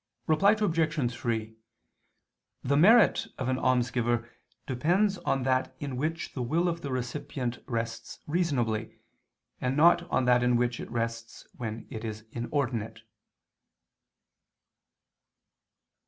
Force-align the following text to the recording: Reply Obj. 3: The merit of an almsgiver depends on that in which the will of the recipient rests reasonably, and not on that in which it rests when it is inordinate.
Reply 0.25 0.53
Obj. 0.53 1.13
3: 1.13 1.55
The 2.63 2.75
merit 2.75 3.27
of 3.37 3.49
an 3.49 3.59
almsgiver 3.59 4.27
depends 4.65 5.19
on 5.19 5.43
that 5.43 5.75
in 5.79 5.95
which 5.95 6.33
the 6.33 6.41
will 6.41 6.67
of 6.67 6.81
the 6.81 6.91
recipient 6.91 7.59
rests 7.67 8.17
reasonably, 8.25 8.97
and 9.59 9.77
not 9.77 10.09
on 10.09 10.25
that 10.25 10.41
in 10.41 10.55
which 10.55 10.79
it 10.79 10.89
rests 10.89 11.45
when 11.55 11.85
it 11.91 12.03
is 12.03 12.25
inordinate. 12.31 13.03